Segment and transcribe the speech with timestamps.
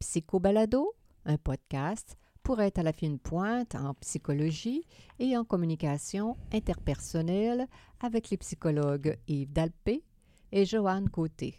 [0.00, 0.94] Psychobalado,
[1.26, 4.84] un podcast pour être à la fine pointe en psychologie
[5.20, 7.68] et en communication interpersonnelle
[8.00, 10.02] avec les psychologues Yves Dalpé
[10.50, 11.54] et Joanne Côté.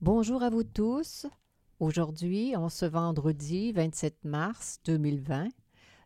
[0.00, 1.26] Bonjour à vous tous.
[1.82, 5.48] Aujourd'hui, en ce vendredi 27 mars 2020,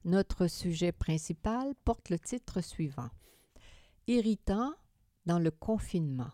[0.06, 3.10] notre sujet principal porte le titre suivant
[4.06, 4.72] Irritant
[5.26, 6.30] dans le confinement.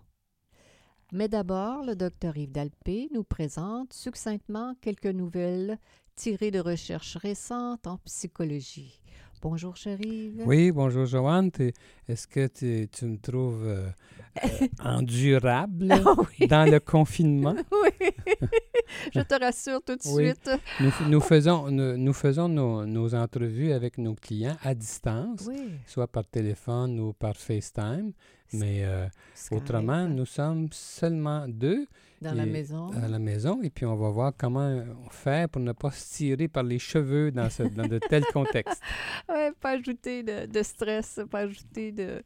[1.11, 5.77] Mais d'abord, le docteur Yves Dalpé nous présente succinctement quelques nouvelles
[6.15, 9.02] tirées de recherches récentes en psychologie.
[9.43, 10.33] Bonjour, chérie.
[10.47, 11.51] Oui, bonjour, Joanne.
[12.09, 13.89] Est-ce que tu me trouves euh,
[14.45, 14.49] euh,
[14.85, 16.47] endurable Ah oui.
[16.47, 17.57] dans le confinement?
[17.83, 18.09] oui,
[19.13, 20.27] je te rassure tout de Oui.
[20.27, 20.49] suite.
[20.81, 25.73] Nous, nous faisons, nous, nous faisons nos, nos entrevues avec nos clients à distance, Oui.
[25.87, 28.13] soit par téléphone ou par FaceTime.
[28.53, 29.09] Mais euh,
[29.51, 31.87] autrement, nous sommes seulement deux
[32.23, 32.91] dans la maison.
[32.93, 36.49] à la maison et puis on va voir comment faire pour ne pas se tirer
[36.49, 38.81] par les cheveux dans, ce, dans de tels contextes.
[39.29, 42.23] Oui, pas ajouter de, de stress, pas ajouter de,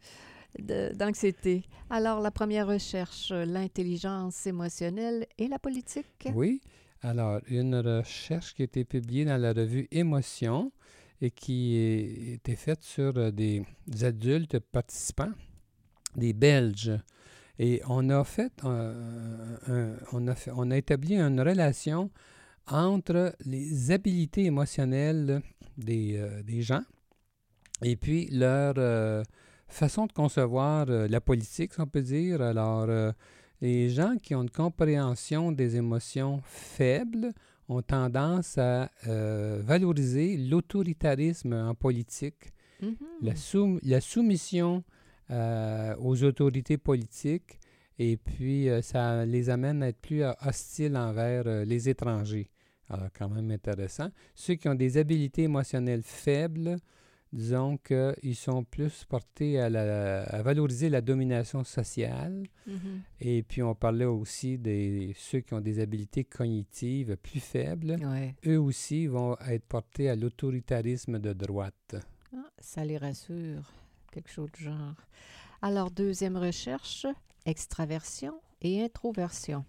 [0.58, 1.64] de- d'anxiété.
[1.91, 6.28] Alors, la première recherche, euh, l'intelligence émotionnelle et la politique.
[6.34, 6.61] Oui.
[7.02, 10.72] Alors, une recherche qui a été publiée dans la revue Émotion
[11.20, 13.62] et qui a été faite sur euh, des
[14.02, 15.33] adultes participants,
[16.17, 16.92] des Belges.
[17.59, 22.11] Et on a fait, euh, un- on a fait- on a établi une relation
[22.67, 25.41] entre les habiletés émotionnelles
[25.79, 26.83] des, euh, des gens
[27.83, 29.23] et puis leur euh,
[29.69, 32.41] façon de concevoir la politique, si on peut dire.
[32.43, 32.87] Alors,
[33.61, 37.33] les gens qui ont une compréhension des émotions faibles
[37.69, 38.91] ont tendance à
[39.65, 42.97] valoriser l'autoritarisme en politique, Mhm.
[43.23, 44.85] la, soum- la soumission
[45.98, 47.59] aux autorités politiques,
[47.98, 52.51] et puis euh, ça les amène à être plus euh, hostiles envers euh, les étrangers.
[52.89, 54.11] Alors, quand même intéressant.
[54.35, 56.77] Ceux qui ont des habiletés émotionnelles faibles,
[57.33, 62.45] disons qu'ils sont plus portés à, la- à valoriser la domination sociale.
[62.67, 63.01] Mhm.
[63.20, 67.97] Et puis, on parlait aussi des ceux qui ont des habiletés cognitives plus faibles.
[68.01, 68.36] Ouais.
[68.47, 71.97] Eux aussi vont être portés à l'autoritarisme de droite.
[72.33, 73.73] Ah, ça les rassure,
[74.11, 74.94] quelque chose du genre.
[75.62, 77.06] Alors, deuxième recherche,
[77.44, 79.64] extraversion et introversion.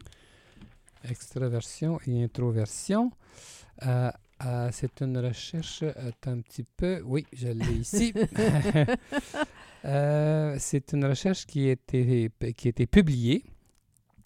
[1.03, 3.11] Extraversion et introversion.
[3.85, 4.11] Euh,
[4.45, 8.13] euh, c'est une recherche, attends un petit peu, oui, je l'ai ici.
[9.85, 13.45] Euh, c'est une recherche qui a été, qui a été publiée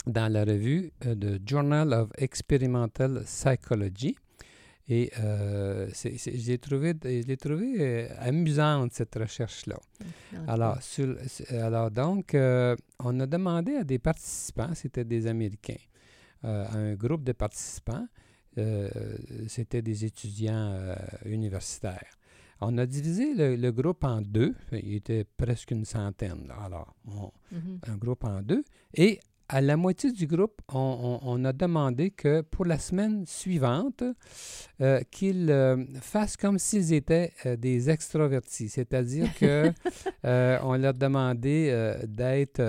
[0.07, 4.16] dans la revue euh, de Journal of Experimental Psychology.
[4.94, 5.88] Et euh,
[6.50, 9.79] l'ai trouvé, je trouvé euh, amusante, cette recherche-là.
[10.47, 15.84] Alors, sur- s- alors donc, euh, on a demandé à des participants, c'était des Américains,
[16.44, 18.06] euh, à un groupe de participants,
[18.57, 18.90] euh,
[19.47, 22.12] c'était des étudiants euh, universitaires.
[22.59, 26.47] On a divisé le, le groupe en deux, il était presque une centaine.
[26.50, 26.56] là.
[26.66, 27.79] Alors, on- mhm.
[27.88, 28.63] un groupe en deux.
[28.94, 29.19] Et
[29.57, 34.03] à la moitié du groupe, on, on- on a demandé que pour la semaine suivante,
[34.81, 38.69] euh, qu'ils euh, fassent comme s'ils étaient euh, des extrovertis.
[38.69, 39.72] C'est-à-dire que
[40.63, 42.61] on leur demandait d'être...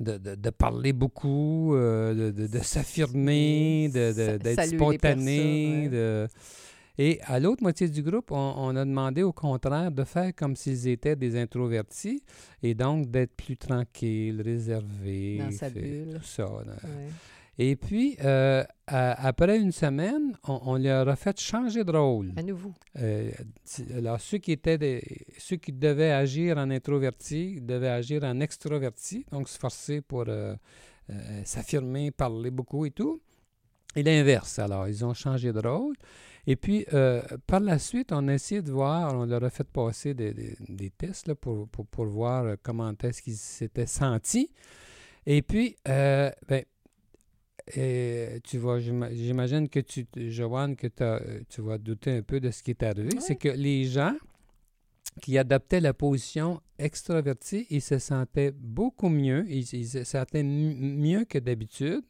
[0.00, 3.90] de, de- de parler beaucoup, de, de- s'affirmer,
[4.38, 5.88] d'être spontané.
[5.90, 6.28] de-
[6.98, 10.56] Et à l'autre moitié du groupe, on, on a demandé au contraire de faire comme
[10.56, 12.22] s'ils étaient des introvertis
[12.62, 15.38] et donc d'être plus tranquille, réservé.
[15.38, 16.14] Dans sa fait- bulle.
[16.18, 16.46] Tout ça.
[16.52, 16.62] Ouais.
[17.58, 22.32] Et puis, euh, à- après une semaine, on, on leur a fait changer de rôle.
[22.36, 22.72] À nouveau.
[22.98, 23.30] Euh,
[23.96, 29.26] alors, ceux qui, étaient des- ceux qui devaient agir en introverti devaient agir en extroverti,
[29.30, 30.54] donc se forcer pour euh,
[31.44, 33.20] s'affirmer, parler beaucoup et tout.
[33.96, 35.94] Et l'inverse, alors, ils ont changé de rôle.
[36.46, 39.62] Et puis, euh, par la suite, on a essayé de voir, on leur a fait
[39.64, 43.86] passer des, des- des tests là, pour, pour, pour voir euh, comment est-ce qu'ils s'étaient
[43.86, 44.50] sentis.
[45.24, 46.64] Et puis, euh, ben,
[47.76, 50.88] euh, tu vois, j'ima- j'imagine que tu, Joanne, que
[51.48, 53.10] tu vas douter un peu de ce qui est arrivé.
[53.20, 54.14] C'est que les gens
[55.20, 60.96] qui adoptaient la position extravertie, ils se sentaient beaucoup mieux, ils, ils se sentaient m-
[60.98, 62.02] mieux que d'habitude.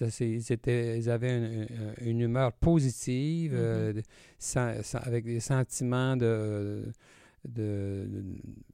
[0.00, 1.66] Ils, ils avaient
[2.00, 3.92] une, humeur positive, euh,
[4.38, 6.84] sans- sans- avec des sentiments de,
[7.46, 8.08] de,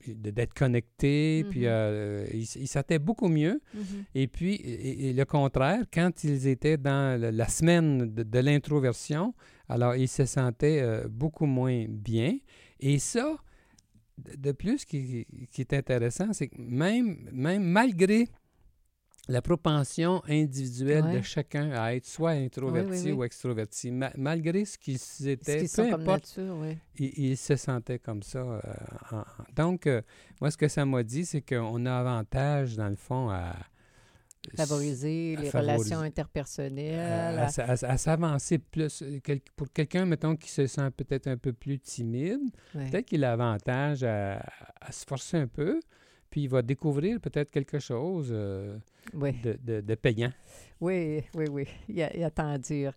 [0.06, 1.67] de- d'être connectés, puis Mhm.
[1.69, 3.61] euh, ils, ils sentaient beaucoup mieux.
[3.75, 4.05] Mhm.
[4.15, 8.38] Et puis, et, et le contraire, quand ils étaient dans la, la semaine de, de
[8.38, 9.35] l'introversion,
[9.69, 12.38] alors ils se sentaient euh, beaucoup moins bien.
[12.81, 13.37] Et ça,
[14.19, 18.29] de plus, ce qui, qui est intéressant, c'est que même, même malgré
[19.27, 23.13] la propension individuelle de chacun à être soit introverti oui, oui.
[23.13, 26.77] ou extroverti, ma- malgré ce qu'ils Ce étaient, qui peu sont comme importe nature, oui.
[26.99, 28.41] il, il se sentait comme ça.
[28.41, 28.61] euh,
[29.13, 29.25] en- en-
[29.57, 30.03] donc, euh,
[30.43, 33.57] moi, ce que ça m'a dit, c'est qu'on a avantage, dans le fond, à...
[34.56, 37.38] Favoriser les favoriser- relations interpersonnelles.
[37.38, 39.02] à, à- à- à s'avancer plus.
[39.23, 42.41] Quel- pour quelqu'un, mettons, qui se sent peut-être un peu plus timide,
[42.75, 42.91] ouais.
[42.91, 44.44] peut-être qu'il a avantage à,
[44.91, 45.81] se forcer un peu,
[46.31, 48.76] puis il va découvrir peut-être quelque chose euh,
[49.14, 49.32] Oui.
[49.43, 50.32] de, de- de payant.
[50.81, 52.93] Oui, oui, oui, il y, a, il y a tant à dire.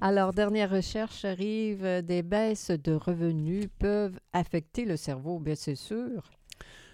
[0.00, 5.76] Alors, dernière recherche arrive, euh, des baisses de revenus peuvent affecter le cerveau, bien c'est
[5.76, 6.30] sûr.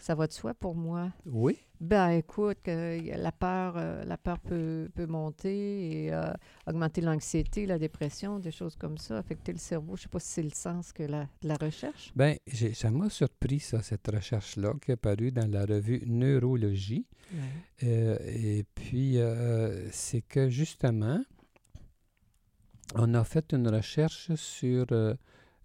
[0.08, 1.12] Ça va de soi pour moi?
[1.26, 1.58] Oui.
[1.82, 6.32] Ben écoute, euh, la peur, euh, la peur peut, peut monter et euh,
[6.66, 9.96] augmenter l'anxiété, la dépression, des choses comme ça, affecter le cerveau.
[9.96, 12.10] Je ne sais pas si c'est le sens que la, de la recherche.
[12.16, 17.04] Ben, j'ai- ça m'a surpris, ça, cette recherche-là, qui est parue dans la revue Neurologie.
[17.82, 19.18] Et puis,
[19.92, 21.22] c'est que justement,
[22.94, 24.86] on a fait une recherche sur,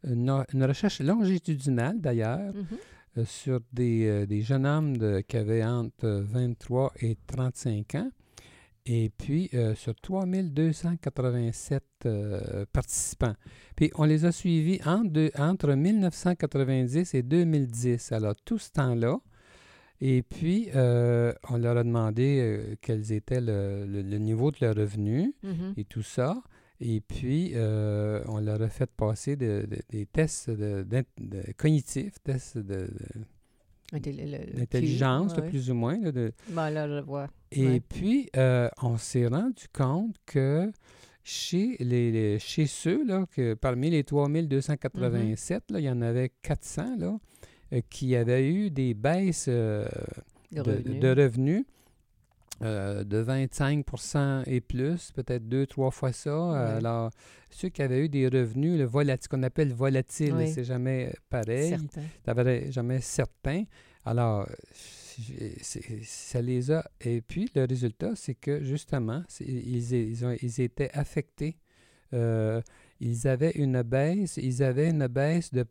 [0.03, 2.65] une, une recherche longitudinale d'ailleurs, Mhm.
[2.71, 2.77] euh,
[3.25, 8.09] sur des, euh, des jeunes hommes de- qui avaient entre 23 et 35 ans.
[8.85, 13.33] Et puis, euh, sur 3287 euh, participants.
[13.75, 18.11] Puis, on les a suivis entre, deux- entre 1990 et 2010.
[18.11, 19.17] Alors, tout ce temps-là.
[20.01, 24.57] Et puis, euh, on leur a demandé euh, quels étaient le, le- le niveau de
[24.61, 25.73] leurs revenus Mhm.
[25.77, 26.41] et tout ça.
[26.79, 30.85] Et puis, euh, on leur a fait passer de- de- des tests de,
[31.57, 32.57] cognitifs, tests
[33.91, 35.49] d'intelligence, ouais.
[35.49, 35.99] plus ou moins.
[35.99, 37.27] là, de- Ben là, je vois.
[37.51, 37.79] et Ouais.
[37.87, 40.71] puis, euh, on s'est rendu compte que
[41.23, 46.31] chez, les, les- chez ceux, là, que parmi les 3287, là, il y en avait
[46.41, 47.17] 400 là,
[47.73, 49.85] euh, qui avaient eu des baisses De
[50.51, 50.99] de, revenus.
[50.99, 51.65] de revenus
[52.61, 56.37] euh, de 25% et plus, peut-être deux, trois fois ça.
[56.51, 56.57] Ouais.
[56.57, 57.09] Alors,
[57.49, 60.51] ceux qui avaient eu des revenus, le volat- ce qu'on appelle volatile, Oui.
[60.51, 61.69] c'est jamais pareil.
[62.25, 62.71] Certain.
[62.71, 63.63] Jamais certain.
[64.05, 64.47] Alors,
[66.03, 66.85] ça les a.
[67.01, 71.57] Et puis, le résultat, c'est que justement, c'est- ils, ils, ont, ils étaient affectés.
[72.13, 72.61] Euh,
[72.99, 75.65] ils avaient une baisse, ils avaient une baisse de.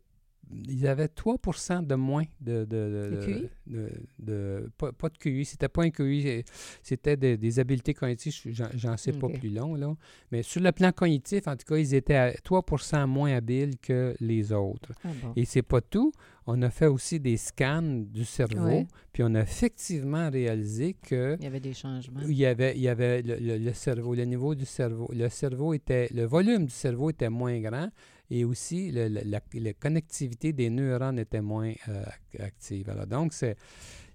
[0.67, 1.37] Ils avaient 3
[1.83, 2.65] de moins de.
[2.65, 3.49] de, de, De QI?
[3.67, 3.89] de-
[4.19, 6.43] de- pas, pas de QI, c'était pas un QI,
[6.81, 8.33] c'était des, des habiletés cognitives,
[8.75, 9.95] j'en, sais pas plus long, là.
[10.31, 14.15] Mais sur le plan cognitif, en tout cas, ils étaient à 3% moins habiles que
[14.19, 14.91] les autres.
[15.03, 15.33] Ah bon.
[15.35, 16.11] Et c'est pas tout.
[16.45, 18.87] On a fait aussi des scans du cerveau, Ouais.
[19.13, 22.19] puis on a effectivement réalisé que Il y avait des changements.
[22.27, 25.29] il y avait, il y avait le, le- le cerveau, le niveau du cerveau, le
[25.29, 27.89] cerveau était, le volume du cerveau était moins grand
[28.35, 32.03] et aussi le- le- la, la connectivité des neurones était moins euh,
[32.33, 32.89] ac- active.
[32.89, 33.55] Alors donc c'est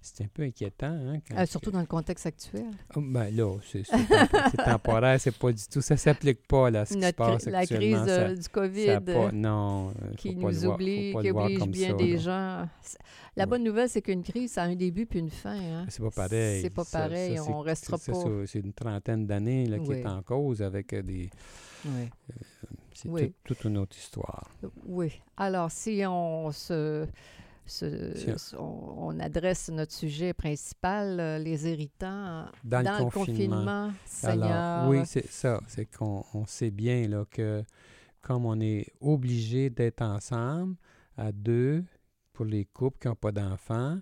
[0.01, 0.87] c'est un peu inquiétant.
[0.87, 2.71] Hein, quand- Ah, surtout dans le contexte actuel.
[2.95, 6.69] Oh, ben là, c'est c'est tempo- c'est temporaire, c'est pas du tout, ça s'applique pas
[6.69, 7.97] là, ce qui se Notre passe la actuellement.
[7.97, 11.67] crise ça- euh, du ça COVID pas- euh, non, euh, qui nous pas qui oblige
[11.67, 12.17] bien ça, des là.
[12.17, 12.69] gens.
[13.35, 13.49] La Ouais.
[13.49, 15.57] bonne nouvelle, c'est qu'une crise, ça a un début puis une fin.
[15.59, 15.85] Hein.
[15.89, 16.61] C'est pas pareil.
[16.61, 18.03] C'est pas Ça- ça, pareil, c'est- on restera pas.
[18.03, 18.13] c'est
[18.47, 19.97] ça, une trentaine d'années qui Oui.
[19.97, 21.29] est en cause avec euh, des.
[21.85, 22.09] Ouais.
[23.01, 23.31] C'est Oui.
[23.43, 24.49] tout- toute une autre histoire.
[24.85, 25.21] Oui.
[25.37, 27.07] Alors, si on se, on-
[27.67, 33.91] se- on, on adresse notre sujet principal, euh, les irritants, Dans, dans le confinement.
[34.05, 34.51] Seigneur.
[34.51, 35.61] Alors, oui, c'est ça.
[35.67, 37.63] C'est qu'on on sait bien là, que
[38.21, 40.75] comme on est obligé d'être ensemble
[41.15, 41.83] à deux
[42.33, 43.97] pour les couples qui n'ont pas d'enfants,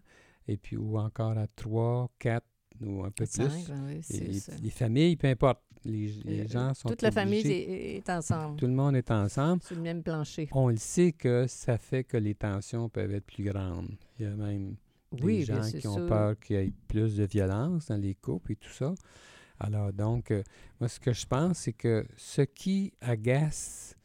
[0.47, 2.47] et puis ou encore à trois, quatre
[2.81, 3.67] ou un peu Cinq, plus.
[3.67, 5.61] ben oui, Et les familles, peu importe.
[5.85, 9.09] Les, les Euh, gens sont Toute la famille est, est ensemble, Tout le monde est
[9.11, 9.61] ensemble.
[9.63, 10.47] sur le même plancher.
[10.51, 13.95] On le sait que ça fait que les tensions peuvent être plus grandes.
[14.19, 14.75] Il y a même
[15.11, 16.07] des gens bien qui ont sûr.
[16.07, 18.93] peur qu'il y ait plus de violence dans les couples et tout ça.
[19.59, 20.43] Alors donc, euh,
[20.79, 23.95] moi ce que je pense, c'est que ce qui agace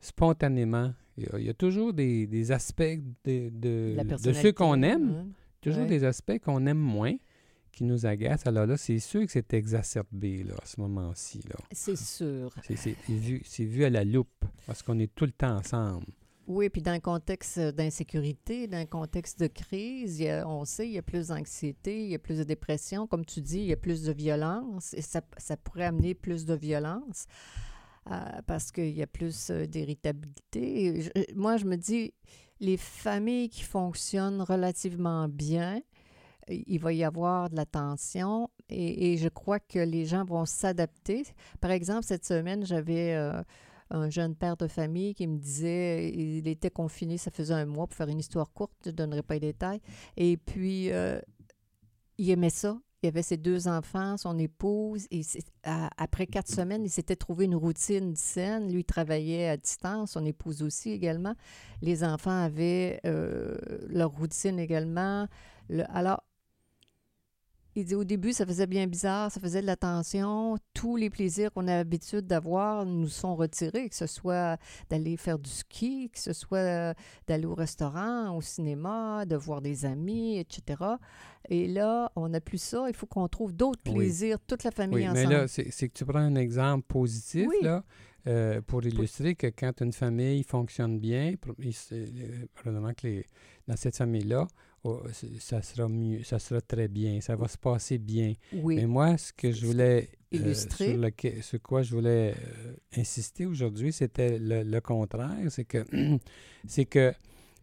[0.00, 2.82] spontanément, il y a, il y a toujours des, des aspects
[3.24, 3.96] de,
[4.34, 5.26] ceux qu'on aime, hein.
[5.60, 5.88] toujours Ouais.
[5.88, 7.14] des aspects qu'on aime moins
[7.74, 8.46] qui nous agacent.
[8.46, 11.40] Alors là, c'est sûr que c'est exacerbé là, à ce moment-ci.
[11.48, 11.56] Là.
[11.72, 12.50] C'est sûr.
[12.62, 16.06] C'est, vu, vu à la loupe parce qu'on est tout le temps ensemble.
[16.46, 20.66] Oui, puis dans un contexte d'insécurité, dans un contexte de crise, il y a- on
[20.66, 23.06] sait il y a plus d'anxiété, il y a plus de dépression.
[23.06, 26.44] Comme tu dis, il y a plus de violence et ça, ça pourrait amener plus
[26.44, 27.26] de violence.
[28.10, 31.10] euh, parce qu'il y a plus euh, d'irritabilité.
[31.34, 32.12] Moi, je me dis,
[32.60, 35.80] les familles qui fonctionnent relativement bien,
[36.48, 41.24] il va y avoir de la tension et, je crois que les gens vont s'adapter.
[41.60, 43.42] Par exemple, cette semaine, j'avais euh,
[43.90, 47.86] un jeune père de famille qui me disait, il était confiné, ça faisait un mois,
[47.86, 49.80] pour faire une histoire courte, je ne donnerai pas les détails.
[50.16, 51.20] Et puis, euh,
[52.18, 52.78] il aimait ça.
[53.02, 55.20] Il avait ses deux enfants, son épouse, et
[55.62, 58.72] après quatre semaines, il s'était trouvé une routine saine.
[58.72, 61.34] Lui il travaillait à distance, son épouse aussi également.
[61.82, 63.58] Les enfants avaient euh,
[63.88, 65.28] leur routine également.
[65.68, 66.22] Le- alors,
[67.76, 70.56] il dit au début, ça faisait bien bizarre, ça faisait de la tension.
[70.74, 74.58] Tous les plaisirs qu'on a l'habitude d'avoir nous sont retirés, que ce soit
[74.90, 76.94] d'aller faire du ski, que ce soit euh,
[77.26, 80.82] d'aller au restaurant, au cinéma, de voir des amis, etc.
[81.48, 82.86] Et là, on n'a plus ça.
[82.88, 83.94] Il faut qu'on trouve d'autres Oui.
[83.94, 85.34] plaisirs, toute la famille Oui, mais ensemble.
[85.34, 87.56] là, c'est que tu prends un exemple positif, Oui.
[87.62, 87.84] là,
[88.26, 91.34] euh, pour illustrer que quand une famille fonctionne bien,
[91.92, 93.26] euh, probablement que les,
[93.68, 94.46] dans cette famille-là,
[94.84, 95.02] oh,
[95.40, 98.32] ça sera mieux, ça sera très bien, ça va se passer bien.
[98.52, 100.92] oui, Mais moi, ce que je voulais, euh, Illustrer.
[100.92, 105.84] sur, lequel- sur quoi je voulais euh, insister aujourd'hui, c'était le, le contraire, c'est que,
[106.66, 107.12] c'est que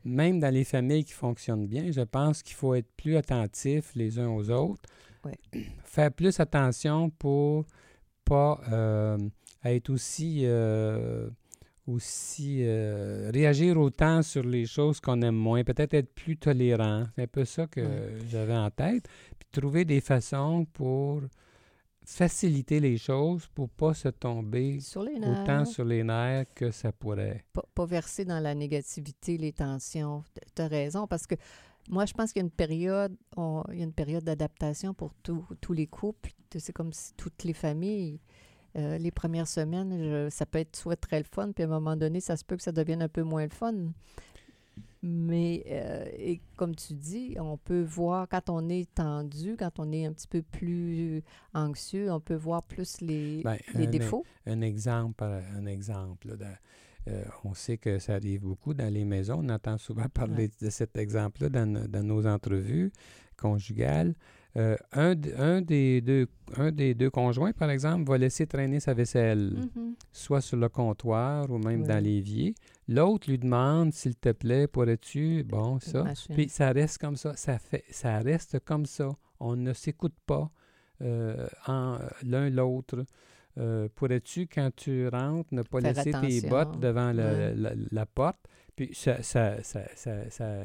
[0.03, 4.17] même dans les familles qui fonctionnent bien, je pense qu'il faut être plus attentif les
[4.19, 4.89] uns aux autres,
[5.85, 7.65] faire plus attention pour
[8.25, 9.17] pas euh,
[9.63, 11.29] être aussi euh,
[11.93, 17.05] aussi euh, réagir autant sur les choses qu'on aime moins, peut-être être plus tolérant.
[17.15, 17.81] C'est un peu ça que
[18.29, 19.07] j'avais en tête.
[19.39, 21.21] Puis trouver des façons pour
[22.03, 25.41] faciliter les choses pour pas se tomber sur les nerfs.
[25.41, 27.43] autant sur les nerfs que ça pourrait.
[27.53, 30.23] pas, pas verser dans la négativité, les tensions.
[30.55, 31.35] Tu as raison, parce que
[31.89, 34.93] moi, je pense qu'il y a une période, on- il y a une période d'adaptation
[34.93, 36.31] pour tous tous les couples.
[36.57, 38.19] C'est comme si toutes les familles,
[38.77, 41.69] euh, les premières semaines, je- ça peut être soit très le fun, puis à un
[41.69, 43.73] moment donné, ça se peut que ça devienne un peu moins le fun.
[45.03, 49.91] Mais, euh, et comme tu dis, on peut voir quand on est tendu, quand on
[49.91, 51.23] est un petit peu plus
[51.55, 54.23] anxieux, on peut voir plus les, Ben, les un- défauts.
[54.45, 56.27] Un exemple, par- un exemple.
[56.29, 56.35] là,
[57.07, 59.39] euh, on sait que ça arrive beaucoup dans les maisons.
[59.43, 60.05] On entend souvent
[60.45, 62.91] parler de cet exemple-là dans, dans nos entrevues
[63.37, 64.13] conjugales.
[64.57, 65.15] Euh, un,
[65.61, 66.27] des deux,
[66.57, 69.95] un des deux conjoints, par exemple, va laisser traîner sa vaisselle, Mhm.
[70.11, 71.87] soit sur le comptoir ou même Oui.
[71.87, 72.55] dans l'évier.
[72.89, 76.03] L'autre lui demande, s'il te plaît, pourrais-tu, bon, ça.
[76.33, 79.09] Puis ça reste comme ça, ça, fait, ça reste comme ça.
[79.39, 80.51] On ne s'écoute pas
[81.01, 81.47] euh,
[82.23, 83.05] l'un l'autre.
[83.57, 87.53] Euh, Pourrais-tu, quand tu rentres, ne pas Faire laisser tes bottes devant le- Ouais.
[87.55, 88.37] la, la porte?
[88.75, 90.63] Puis ça, ça, ça, ça- ça-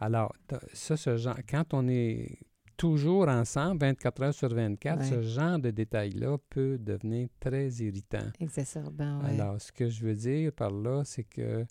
[0.00, 0.34] alors,
[0.72, 2.38] ça, ce genre, quand on est
[2.76, 5.04] toujours ensemble, 24 heures sur 24, Ouais.
[5.08, 8.26] ce genre de détails-là peut devenir très irritant.
[8.40, 9.20] Exacerbant.
[9.24, 11.64] Alors, ce que je veux dire par là, c'est que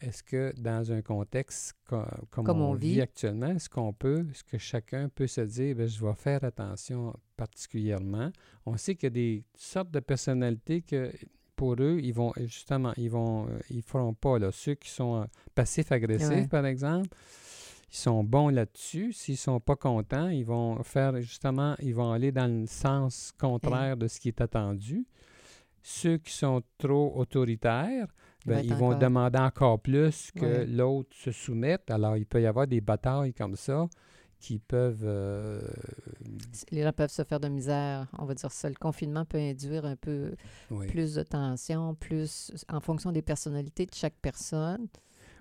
[0.00, 3.00] est-ce que dans un contexte co- comme, Comme on, on vit vit.
[3.02, 7.14] actuellement, est-ce qu'on peut, est-ce que chacun peut se dire, ben, je vais faire attention
[7.36, 8.30] particulièrement?
[8.66, 11.12] On sait qu'il y a des sortes de personnalités que
[11.54, 14.50] pour eux, ils vont justement, ils vont, euh, ils feront pas là.
[14.50, 15.24] Ceux qui sont euh,
[15.54, 16.48] passifs-agressifs, Ouais.
[16.48, 17.08] par exemple,
[17.92, 19.12] ils sont bons là-dessus.
[19.12, 23.98] S'ils sont pas contents, ils vont faire justement, ils vont aller dans le sens contraire
[23.98, 25.06] de ce qui est attendu.
[25.82, 28.06] Ceux qui sont trop autoritaires,
[28.46, 31.90] ben, ils vont demander encore plus que l'autre se soumette.
[31.90, 33.88] Alors, il peut y avoir des batailles comme ça
[34.38, 35.04] qui peuvent...
[35.04, 35.60] euh,
[36.70, 38.68] Les gens peuvent se faire de misère, on va dire ça.
[38.68, 40.34] Le confinement peut induire un peu
[40.70, 40.86] oui.
[40.88, 44.88] plus de tension, plus en fonction des personnalités de chaque personne,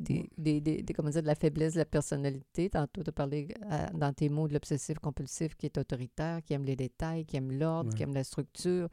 [0.02, 2.70] des, des, des- des- comment dire, de la faiblesse de la personnalité.
[2.70, 6.66] Tantôt, tu as parlé euh, dans tes mots de l'obsessif-compulsif qui est autoritaire, qui aime
[6.66, 7.96] les détails, qui aime l'ordre, Ouais.
[7.98, 8.90] qui aime la structure.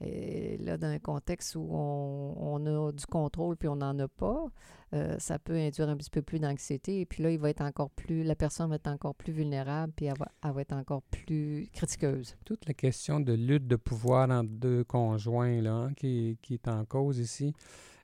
[0.00, 4.08] Et là, dans un contexte où on, on a du contrôle puis on n'en a
[4.08, 4.44] pas,
[4.92, 7.00] euh, ça peut induire un petit peu plus d'anxiété.
[7.00, 9.92] Et puis là, il va être encore plus, la personne va être encore plus vulnérable
[9.96, 12.36] puis elle va, elle va être encore plus critiqueuse.
[12.44, 16.68] toute la question de lutte de pouvoir entre deux conjoints là, hein, qui, qui est
[16.68, 17.54] en cause ici.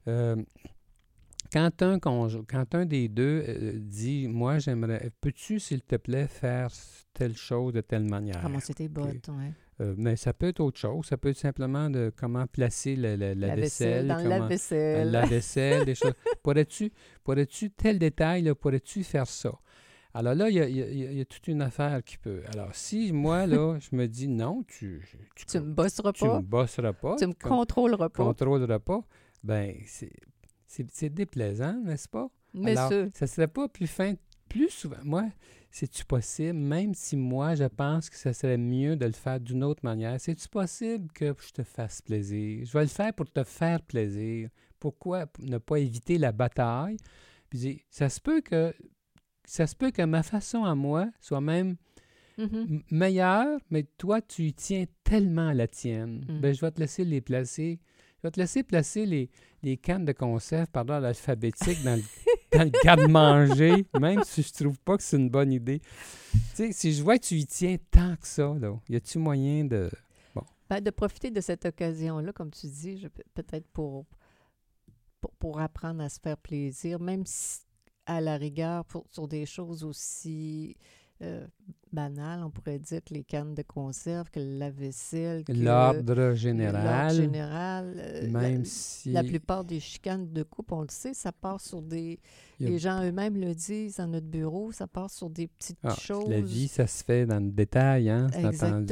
[0.06, 0.36] Euh,
[1.52, 6.68] quand, un quand un des deux euh, dit Moi, j'aimerais, peux-tu, s'il te plaît, faire
[7.12, 8.40] telle chose de telle manière?
[8.74, 9.52] Tes bottes, ouais.
[9.80, 11.06] Euh, Mais ça peut être autre chose.
[11.06, 14.06] Ça peut être simplement de comment placer la, la- la vaisselle.
[14.08, 15.08] dans le comment- lave-vaisselle.
[15.08, 16.12] Euh, la vaisselle, des choses.
[16.42, 16.92] Pourrais-tu,
[17.24, 19.52] pourrais-tu, tel détail, là, pourrais-tu faire ça?
[20.12, 22.42] Alors là, il y a, il y a- il y toute une affaire qui peut.
[22.52, 25.00] Alors, si moi, là, je me dis non, tu
[25.36, 28.24] tu, Tu me bosseras tu pas, me bosseras pas, tu me con- contrôleras pas.
[28.24, 29.00] contrôleras pas,
[29.44, 29.76] ben
[30.92, 32.28] c'est déplaisant, n'est-ce pas?
[32.54, 34.14] Mais Alors, ça, ça serait pas plus fin,
[34.48, 34.96] plus souvent.
[35.04, 35.28] Moi,
[35.70, 39.62] c'est-tu possible, même si moi, je pense que ça serait mieux de le faire d'une
[39.64, 42.64] autre manière, c'est-tu possible que je te fasse plaisir?
[42.66, 44.48] Je vais le faire pour te faire plaisir.
[44.78, 46.96] Pourquoi ne pas éviter la bataille?
[47.50, 48.74] Puis ça se peut que
[49.44, 51.76] ça se peut que ma façon à moi soit même
[52.38, 52.82] Mhm.
[52.90, 56.24] meilleure, mais toi, tu y tiens tellement à la tienne.
[56.26, 56.40] Mm.
[56.40, 57.80] Ben, je vais te laisser les placer.
[58.20, 59.30] Je vais te laisser placer les,
[59.62, 62.02] les cannes de conserve par ordre alphabétique dans le,
[62.52, 65.80] dans le garde-manger, même si je trouve pas que c'est une bonne idée.
[66.32, 69.18] Tu sais, si je vois que tu y tiens tant que ça, là, y a-tu
[69.18, 69.90] moyen de...
[70.68, 74.06] Ben, de profiter de cette occasion-là, comme tu dis, peut-être pour,
[75.20, 77.62] pour, pour apprendre à se faire plaisir, même si,
[78.06, 80.76] à la rigueur, pour, sur des choses aussi
[81.22, 81.46] euh,
[81.92, 86.34] banales, on pourrait dire que les cannes de conserve, que la vaisselle, que L'ordre l'ordre
[86.34, 89.12] général, général, euh, la- même si...
[89.12, 92.18] La plupart des chicanes de couple, on le sait, ça part sur des...
[92.60, 95.94] A- Les gens eux-mêmes le disent dans notre bureau, ça part sur des petites Ah,
[95.94, 96.28] choses.
[96.28, 98.86] la vie, ça se fait dans le détail, hein, attendu.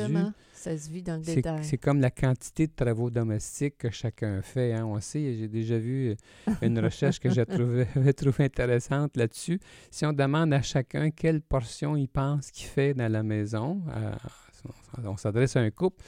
[0.59, 1.62] Ça se vit dans le C'est- détail.
[1.65, 4.73] C'est comme la quantité de travaux domestiques que chacun fait.
[4.75, 4.85] hein.
[4.87, 6.11] On sait, j'ai déjà vu
[6.49, 9.61] euh, une recherche que j'ai trouvé, j'avais trouvé intéressante là-dessus.
[9.91, 14.12] Si on demande à chacun quelle portion il pense qu'il fait dans la maison, euh,
[15.05, 16.03] on s'adresse à un couple,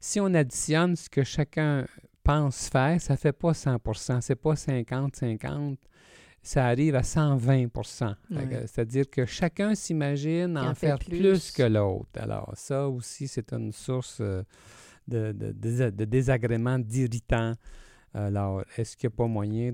[0.00, 1.86] si on additionne ce que chacun
[2.24, 5.76] pense faire, ça fait pas 100% c'est pas 50-50,
[6.42, 8.66] ça arrive à 120 Fait que, Ouais.
[8.66, 11.18] C'est-à-dire que chacun s'imagine en, faire plus.
[11.18, 11.52] plus.
[11.52, 12.08] que l'autre.
[12.18, 14.42] Alors, ça aussi, c'est une source euh,
[15.06, 17.54] de, de, de désagrément, d'irritant.
[18.12, 19.72] Alors, est-ce qu'il n'y a pas moyen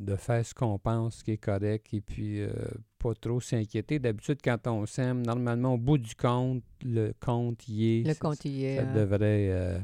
[0.00, 2.50] de faire ce qu'on pense qui est correct et puis euh,
[2.98, 4.00] pas trop s'inquiéter?
[4.00, 8.08] D'habitude, quand on s'aime, normalement, au bout du compte, le compte y est.
[8.08, 9.78] Le compte y est Ça hein, devrait euh,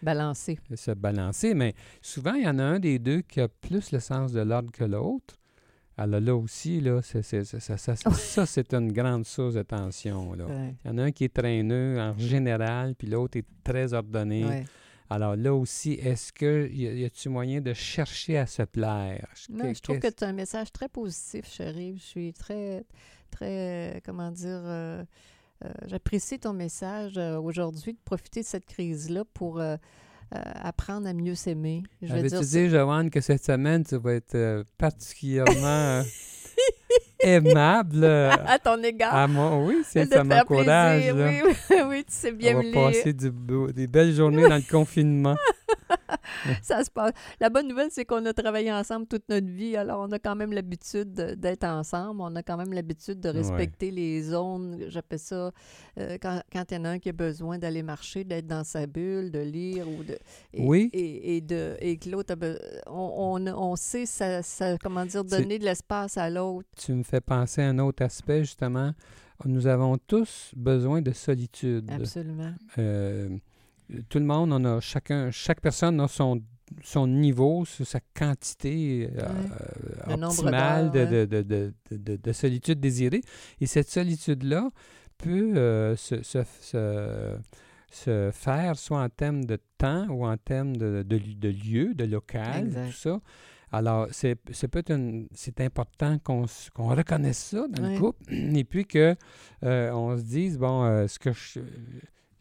[0.00, 0.60] balancé.
[0.76, 3.98] se balancer, mais souvent, il y en a un des deux qui a plus le
[3.98, 5.34] sens de l'ordre que l'autre.
[5.96, 9.54] Alors là aussi, là, c'est- c'est- c'est- ça, ça, ça, ça, c'est une grande source
[9.54, 10.34] de tension.
[10.34, 10.46] là.
[10.46, 13.92] Ouais, Il y en a un qui est traîneux en général, puis l'autre est très
[13.94, 14.44] ordonné.
[14.44, 14.64] ouais.
[15.10, 19.28] Alors là aussi, est-ce que y a-t-il moyen de chercher à se plaire?
[19.50, 21.96] Non, je trouve que as un message très positif, chérie.
[21.98, 22.84] Je suis très,
[23.30, 25.04] très, euh, comment dire, euh,
[25.64, 29.60] euh, j'apprécie ton message euh, aujourd'hui de profiter de cette crise-là pour
[30.34, 31.82] euh, apprendre à mieux s'aimer.
[32.02, 36.02] Je Avais-tu dire dit, Joanne, que cette semaine, tu vas être euh, particulièrement euh,
[37.20, 39.14] aimable à ton égard.
[39.14, 39.56] à moi?
[39.58, 41.12] Oui, c'est ça m'encourage.
[41.14, 42.72] Oui, oui, oui, tu sais bien On va lire.
[42.74, 45.36] passer du beau- des belles journées dans le confinement.
[46.62, 47.12] Ça se passe.
[47.40, 49.76] La bonne nouvelle, c'est qu'on a travaillé ensemble toute notre vie.
[49.76, 52.20] Alors, on a quand même l'habitude de- d'être ensemble.
[52.20, 53.38] On a quand même l'habitude de Ouais.
[53.38, 54.84] respecter les zones.
[54.88, 55.50] J'appelle ça
[55.98, 58.64] euh, quand, quand il y en a un qui a besoin d'aller marcher, d'être dans
[58.64, 60.18] sa bulle, de lire ou de.
[60.52, 60.90] Et, Oui.
[60.92, 62.34] Et, et de, et que l'autre
[62.86, 66.68] on, on, on sait, ça, ça- comment dire, donner de l'espace à l'autre.
[66.76, 68.92] Tu me fais penser à un autre aspect, justement.
[69.44, 71.90] Nous avons tous besoin de solitude.
[71.90, 72.54] Absolument.
[72.78, 73.28] Euh,
[74.08, 76.40] tout le monde, on a chacun, chaque personne a son,
[76.82, 79.28] son niveau, sa quantité euh,
[80.06, 80.16] Ouais.
[80.16, 83.20] Nombre optimale de, de, de, de, de- de solitude désirée.
[83.60, 84.70] Et cette solitude-là
[85.18, 87.36] peut euh, se, se, se-
[87.90, 91.94] se faire soit en termes de temps ou en termes de, de, li- de lieu,
[91.94, 92.86] de local, Exact.
[92.86, 93.20] tout ça.
[93.70, 96.44] Alors, c'est c'est peut-être une- c'est important qu'on
[96.74, 99.14] qu'on reconnaisse ça dans le couple et puis que
[99.64, 101.60] euh, on se dise, bon, euh, ce que je,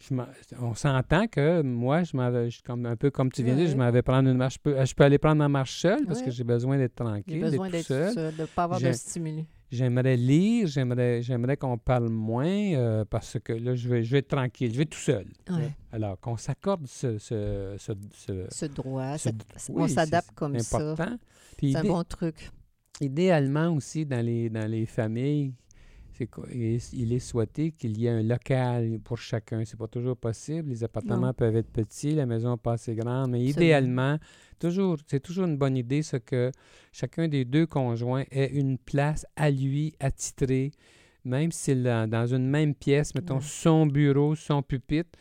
[0.09, 3.69] je on s'entend que moi, je m'avais, comme, un peu comme tu viens de dire,
[3.69, 6.21] je m'avais prendre une marche, je peux, je peux aller prendre ma marche seule parce
[6.21, 8.13] que j'ai besoin d'être J'ai tranquille, besoin d'être seul.
[8.13, 9.45] seul, de ne pas avoir de J'ai- stimuli.
[9.71, 14.19] J'aimerais lire, j'aimerais, j'aimerais qu'on parle moins euh, parce que là, je vais, je vais
[14.19, 15.25] être tranquille, je vais tout seul.
[15.91, 19.29] Alors, qu'on s'accorde ce, ce, ce- ce- Ce droit, ce-
[19.73, 20.77] on s'adapte comme ça.
[20.77, 21.17] important.
[21.57, 22.51] Puis C'est un bon truc.
[23.01, 25.53] idéalement aussi, dans les, dans les familles,
[26.51, 29.63] il est- est souhaité qu'il y ait un local pour chacun.
[29.65, 30.69] C'est pas toujours possible.
[30.69, 31.33] Les appartements Non.
[31.33, 33.61] peuvent être petits, la maison pas assez grande, mais Absolument.
[33.61, 34.17] idéalement,
[34.59, 36.51] toujours, c'est toujours une bonne idée, ce que
[36.91, 40.71] chacun des deux conjoints ait une place à lui attitrée,
[41.25, 43.41] même si c'est dans dans une même pièce, mettons Ouais.
[43.41, 45.11] son bureau, son pupitre,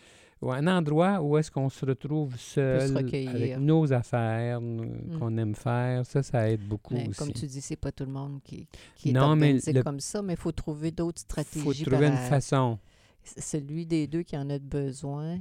[0.50, 5.18] un endroit où est-ce qu'on se retrouve seul avec nos affaires Mm.
[5.18, 6.04] qu'on aime faire.
[6.06, 7.18] Ça, ça aide beaucoup Mais aussi.
[7.18, 9.82] comme tu dis, c'est pas tout le monde qui, qui est Non, mais organisé le-
[9.82, 11.60] comme ça, mais il faut trouver d'autres Il stratégies.
[11.64, 12.78] faut trouver une par- façon.
[13.38, 15.38] Celui des deux qui en a besoin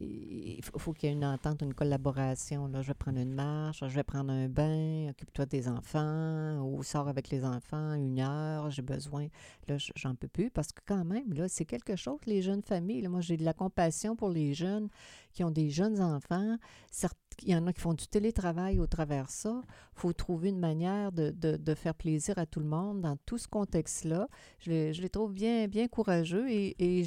[0.00, 2.68] il faut, qu'il y ait une entente, une collaboration.
[2.68, 6.82] Là, je vais prendre une marche, je vais prendre un bain, occupe-toi des enfants, ou
[6.82, 9.28] sors avec les enfants une heure, j'ai besoin.
[9.66, 13.06] Là, j'en peux plus parce que quand même, là, c'est quelque chose, les jeunes familles.
[13.08, 14.88] moi, j'ai de la compassion pour les jeunes
[15.32, 16.56] qui ont des jeunes enfants.
[16.90, 19.62] Certes, il y en a qui font du télétravail au travers ça.
[19.96, 23.38] Il faut trouver une manière de, de- faire plaisir à tout le monde dans tout
[23.38, 24.28] ce contexte-là.
[24.58, 27.04] Je je les trouve bien, bien courageux et,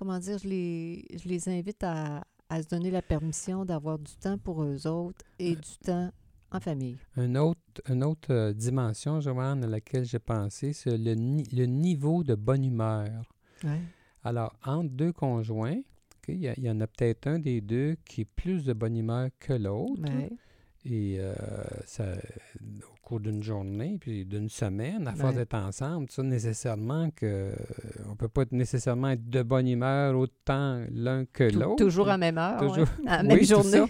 [0.00, 4.16] comment dire, je les, je les invite à, à se donner la permission d'avoir du
[4.16, 6.10] temps pour eux autres et du temps
[6.50, 6.96] en famille.
[7.18, 11.66] Une autre, une autre euh, dimension, Joanne, à laquelle j'ai pensé, c'est le, ni- le
[11.66, 13.30] niveau de bonne humeur.
[14.24, 15.80] Alors, entre deux conjoints,
[16.28, 19.52] il y, en a peut-être un des deux qui est plus de bonne humeur que
[19.52, 20.02] l'autre.
[20.02, 20.30] Ouais.
[20.86, 21.34] Et euh,
[21.84, 22.04] ça,
[22.64, 25.40] au cours d'une journée, puis d'une semaine, à force Ouais.
[25.40, 27.52] d'être ensemble, ça nécessairement que
[28.10, 31.76] on peut pas être nécessairement être de bonne humeur autant l'un que l'autre.
[31.84, 33.84] toujours à même heure, Toujours- ouais, à la même journée.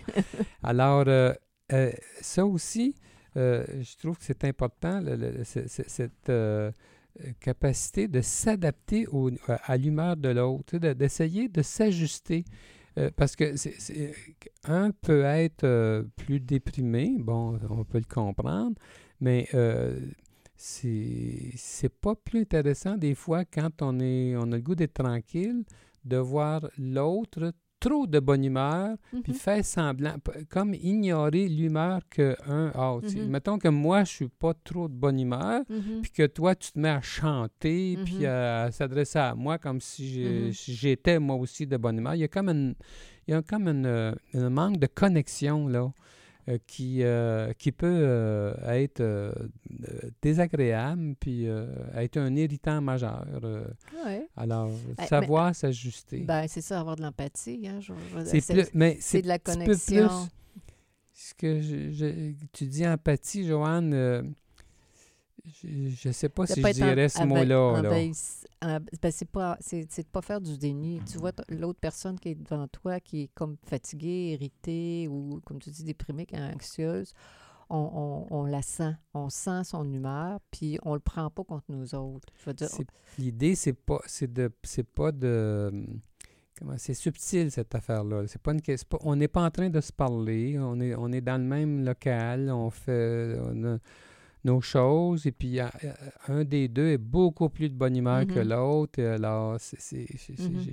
[0.65, 1.33] Alors, euh,
[1.73, 2.97] euh, ça aussi,
[3.37, 6.73] euh, je trouve que c'est important, le- le- cette euh,
[7.21, 9.07] euh, capacité de s'adapter
[9.47, 12.45] à, l'humeur de l'autre, d'essayer de s'ajuster.
[12.99, 13.55] Euh, parce que
[14.65, 18.75] un peut être euh, plus déprimé, bon, on peut le comprendre,
[19.21, 20.01] mais euh,
[20.57, 25.65] c'est pas plus intéressant des fois quand on, est, on a le goût d'être tranquille,
[26.05, 29.39] de voir l'autre trop de bonne humeur, puis Mhm.
[29.39, 30.15] faire semblant,
[30.51, 33.01] comme ignorer l'humeur qu'un a.
[33.03, 33.27] Mhm.
[33.29, 36.03] Mettons que moi, je suis pas trop de bonne humeur, Mhm.
[36.03, 38.25] puis que toi, tu te mets à chanter, puis Mhm.
[38.27, 42.15] à s'adresser à moi comme si j'étais moi aussi de bonne humeur.
[42.15, 42.75] Il y a comme une,
[43.27, 45.91] il y a comme une, un manque de connexion, là,
[46.67, 49.33] qui, euh, qui peut euh, être euh,
[49.89, 53.27] euh, désagréable, puis euh, être un irritant majeur.
[53.45, 53.65] euh.
[54.05, 54.27] Ouais.
[54.37, 56.21] alors, mais- savoir s'ajuster.
[56.21, 57.67] Ben, c'est ça, avoir de l'empathie.
[57.69, 57.81] Hein,
[59.01, 60.07] c'est de la peu connexion.
[60.09, 60.29] plus
[61.13, 64.23] ce que je, je- tu dis empathie, Joanne, euh,
[65.45, 67.73] je ne sais pas si je en- dirais ce mot-là.
[69.01, 71.01] ben, c'est pas c'est de pas faire du déni.
[71.11, 75.59] Tu vois l'autre personne qui est devant toi qui est comme fatiguée, irritée ou comme
[75.59, 77.13] tu dis déprimée, anxieuse.
[77.73, 81.67] On, on- on la sent, on sent son humeur, puis on le prend pas contre
[81.69, 82.27] nous autres.
[83.17, 85.71] L'idée, c'est pas, c'est de, c'est pas de,
[86.59, 88.25] comment, c'est subtil cette affaire-là.
[88.27, 90.59] C'est pas une, que- c'est pas- on n'est pas en train de se parler.
[90.59, 92.51] On est, on est dans le même local.
[92.51, 93.79] On fait on a
[94.45, 95.27] nos choses.
[95.27, 95.59] Et puis,
[96.29, 98.49] un des deux est beaucoup plus de bonne humeur que Mhm.
[98.49, 99.03] l'autre.
[99.03, 99.59] Alors, Mhm.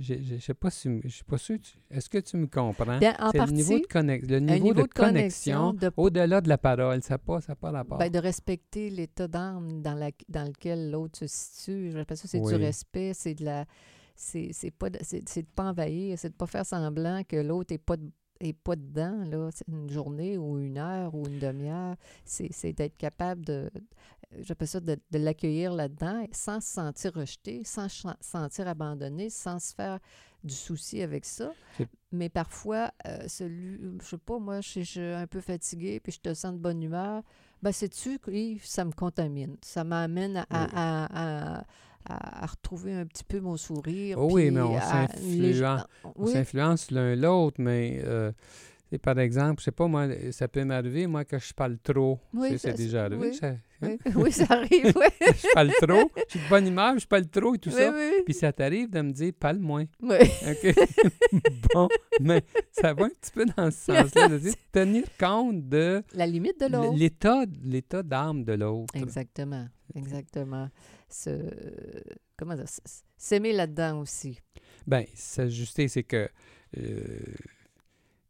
[0.00, 1.58] je je sais pas si, je suis pas sûr.
[1.90, 2.98] Est-ce que tu me comprends?
[2.98, 5.88] bien, en c'est partie, le niveau de, connex- le niveau niveau de, de connexion, connexion,
[5.88, 7.02] de- au-delà de la parole.
[7.02, 7.98] Ça n'a pas, ça a pas rapport.
[7.98, 11.90] Ben, de respecter l'état d'âme dans, la, dans lequel l'autre se situe.
[11.92, 12.52] J'appelle ça, c'est Oui.
[12.54, 13.64] du respect, c'est de la.
[14.16, 17.96] C'est pas de, de pas envahir, c'est de pas faire semblant que l'autre est pas
[17.96, 21.96] de- est pas dedans, là, c'est une journée ou une heure ou une demi-heure.
[22.24, 23.70] C'est, c'est d'être capable de,
[24.40, 29.58] j'appelle ça, de, de l'accueillir là-dedans sans se sentir rejeté, sans se sentir abandonné, sans
[29.58, 29.98] se faire
[30.44, 31.52] du souci avec ça.
[31.76, 36.12] C'est- Mais parfois, euh, celui, je sais pas, moi, je suis- un peu fatiguée, puis
[36.12, 37.22] je te sens de bonne humeur.
[37.60, 39.56] Ben, sais-tu, Yves, ça me contamine.
[39.62, 40.70] Ça m'amène à, à- Oui.
[40.74, 41.64] à- à- à-
[42.06, 44.18] à retrouver un petit peu mon sourire.
[44.20, 44.74] Oh oui, mais on
[46.16, 48.32] Oui, s'influence l'un l'autre, mais euh,
[49.02, 52.18] par exemple, je sais pas, moi, ça peut m'arriver, moi, que je parle trop.
[52.32, 53.28] Oui, c'est déjà arrivé.
[53.28, 53.34] oui.
[53.34, 53.58] ça, hein?
[53.82, 55.06] oui, oui, ça arrive, oui.
[55.20, 57.92] je parle trop, je suis de bonne humeur, je parle trop et tout ça.
[57.94, 59.84] oui, Puis ça t'arrive de me dire, parle moins.
[60.02, 60.16] oui.
[60.48, 60.74] OK?
[61.74, 61.88] bon,
[62.22, 66.26] mais ça va un petit peu dans ce sens-là, de dire, tenir compte de La
[66.26, 66.96] limite de l'autre.
[66.96, 68.94] l'état l'état d'âme de l'autre.
[68.96, 70.68] Exactement, exactement.
[71.10, 71.30] Se,
[72.36, 72.66] comment dire,
[73.16, 74.38] s'aimer là-dedans aussi.
[74.86, 76.28] Ben, s'ajuster, c'est que
[76.76, 77.18] euh,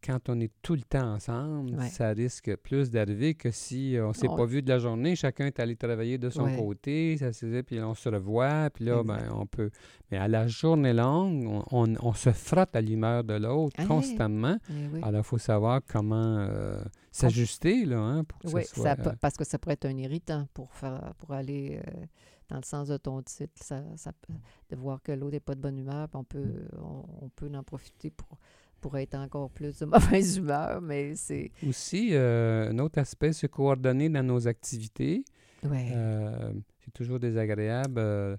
[0.01, 1.89] quand on est tout le temps ensemble, Ouais.
[1.89, 5.47] ça risque plus d'arriver que si on s'est On- pas vu de la journée, chacun
[5.47, 6.57] est allé travailler de son Ouais.
[6.57, 9.71] côté, ça se puis on se revoit, puis là, ben, on peut...
[10.11, 13.87] Mais à la journée longue, on, on- on se frotte à l'humeur de l'autre Ah,
[13.87, 14.57] constamment.
[14.71, 15.01] Eh oui.
[15.03, 18.85] Alors, il faut savoir comment euh, s'ajuster, là, hein, pour que Oui, ce soit...
[18.85, 22.05] ça peut- parce que ça pourrait être un irritant pour, faire, pour aller euh,
[22.49, 23.53] dans le sens de ton titre.
[23.63, 23.83] Ça,
[24.71, 27.51] de voir que l'autre n'est pas de bonne humeur, puis on peut, on, on peut
[27.55, 28.39] en profiter pour,
[28.81, 31.51] pour être encore plus de mauvaise humeur, mais c'est...
[31.67, 35.25] Aussi, euh, un autre aspect, se coordonner dans nos activités.
[35.65, 35.89] Ouais.
[35.93, 36.53] Euh,
[36.85, 38.37] c'est toujours désagréable euh,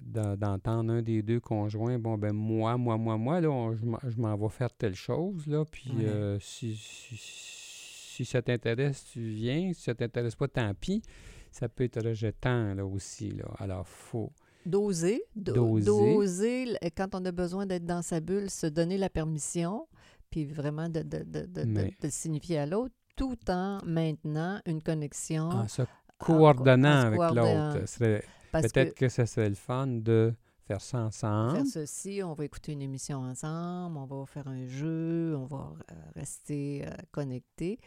[0.00, 3.84] d'en- d'entendre un des deux conjoints, bon, ben moi, moi, moi, moi, là, on- je
[4.20, 6.38] m'en- vais faire telle chose, là, puis Ouais.
[6.40, 11.02] si, si, si ça t'intéresse, tu viens, si ça t'intéresse pas, tant pis.
[11.52, 13.44] Ça peut être rejetant, là, aussi, là.
[13.58, 14.32] Alors, faut...
[14.64, 16.76] Doser, do- Doser.
[16.96, 19.88] quand on a besoin d'être dans sa bulle, se donner la permission,
[20.30, 25.48] puis vraiment de, de, de, de, Mais- signifier à l'autre, tout en maintenant une connexion.
[25.50, 25.82] En se
[26.18, 28.22] coordonnant en se avec l'autre.
[28.52, 30.32] Peut-être que que ce serait le fun de
[30.66, 31.56] faire ça ensemble.
[31.58, 35.72] faire ceci, on va écouter une émission ensemble, on va faire un jeu, on va
[35.90, 37.78] euh, rester euh, connecté.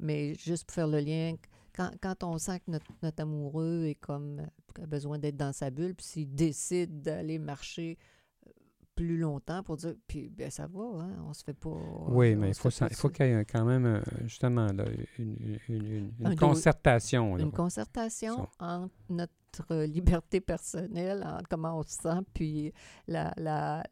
[0.00, 1.34] Mais juste pour faire le lien,
[1.74, 5.52] quand, quand on sent que notre, notre amoureux est comme euh, a besoin d'être dans
[5.52, 7.98] sa bulle, puis s'il décide d'aller marcher
[8.46, 8.50] euh,
[8.94, 11.70] plus longtemps pour dire, puis ben, ça va, hein, on se fait pas.
[12.08, 14.84] Oui, mais il faut, ça- faut qu'il y ait quand même, euh, justement, là,
[15.18, 17.36] une, une- une- concertation.
[17.36, 17.42] là.
[17.44, 22.72] Une concertation entre notre liberté personnelle, entre comment on se sent, puis
[23.06, 23.84] la, la-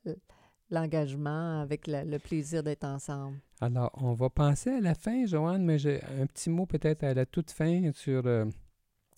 [0.71, 3.39] l'engagement avec la- le plaisir d'être ensemble.
[3.61, 7.13] Alors, on va penser à la fin, Joanne, mais j'ai un petit mot peut-être à
[7.13, 8.47] la toute fin sur euh,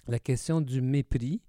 [0.08, 1.40] la question du mépris.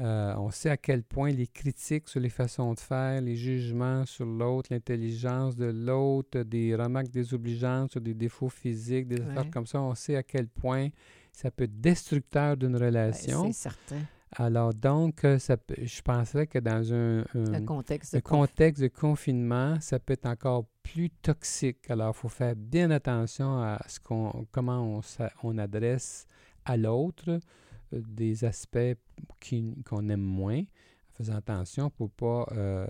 [0.00, 4.04] Euh, on sait à quel point les critiques sur les façons de faire, les jugements
[4.04, 9.50] sur l'autre, l'intelligence de l'autre, des remarques désobligeantes sur des défauts physiques, des affaires Ouais.
[9.50, 10.88] comme ça, on sait à quel point
[11.32, 13.44] ça peut être destructeur d'une Ben, relation.
[13.46, 14.00] C'est certain.
[14.32, 20.14] Alors, donc, euh, ça je penserais que dans un, conf- contexte de confinement, ça peut
[20.14, 21.90] être encore plus toxique.
[21.90, 25.00] Alors, il faut faire bien attention à ce qu'on, comment on,
[25.42, 26.26] on adresse
[26.64, 28.96] à l'autre euh, des aspects
[29.40, 32.86] qui- qu'on aime moins, en faisant attention pour pas euh,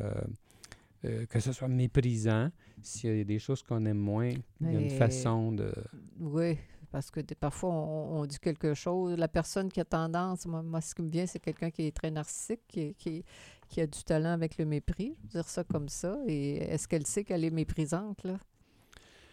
[1.04, 2.50] euh, que ce soit méprisant.
[2.82, 4.30] S'il y a des choses qu'on aime moins,
[4.60, 5.72] il y a une façon de...
[6.20, 6.58] Oui,
[6.90, 9.16] parce que des- parfois, on, on dit quelque chose.
[9.16, 11.96] La personne qui a tendance, moi, moi, ce qui me vient, c'est quelqu'un qui est
[11.96, 13.24] très narcissique, qui, qui,
[13.68, 15.16] qui a du talent avec le mépris.
[15.18, 16.18] Je veux dire ça comme ça.
[16.26, 18.38] Et est-ce qu'elle sait qu'elle est méprisante, là?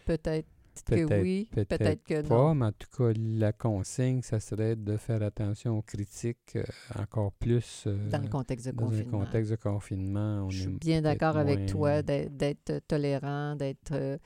[0.04, 0.46] Peut-être
[0.86, 2.54] que oui, peut-être peut-être que pas, non.
[2.54, 6.64] mais en tout cas, la consigne, ça serait de faire attention aux critiques euh,
[6.98, 9.18] encore plus euh, Dans le contexte de dans confinement.
[9.20, 10.44] contexte de confinement.
[10.46, 14.16] On Je suis bien d'accord avec moins- toi d'être- d'être tolérant, d'être euh,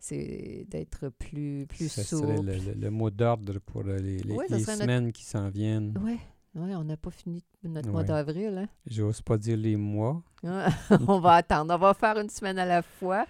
[0.00, 2.26] c'est d'être plus, plus Ce souple.
[2.26, 4.82] serait le, le- le mot d'ordre pour euh, les, les- Ouais, ça les serait notre-
[4.82, 5.94] semaines qui s'en viennent.
[6.02, 6.18] Oui,
[6.56, 8.58] ouais, on n'a pas fini notre mois d'avril.
[8.58, 8.68] Hein?
[8.86, 10.22] J'ose pas dire les mois.
[10.42, 11.74] on va attendre.
[11.74, 13.26] On va faire une semaine à la fois.